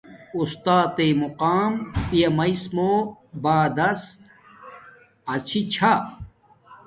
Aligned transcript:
اُستاتݵ 0.37 1.09
مقام 1.21 1.71
پیا 2.07 2.29
مݵس 2.37 2.63
موہ 2.75 2.97
بعدس 3.43 4.01
اسݵ 5.33 5.61
چھا 5.73 5.93